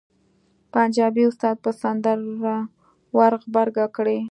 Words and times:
پنجابي 0.73 1.23
استاد 1.27 1.55
به 1.63 1.71
سندره 1.81 2.55
ور 3.15 3.33
غبرګه 3.41 3.85
کړي. 3.95 4.17